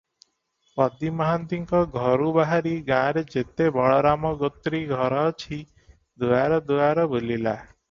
[0.79, 5.63] ପଦୀ ମହାନ୍ତିଙ୍କ ଘରୁ ବାହାରି ଗାଁରେ ଯେତେ ବଳରାମଗୋତ୍ରୀ ଘର ଅଛି,
[6.25, 7.57] ଦୁଆର ଦୁଆର ବୁଲିଲା।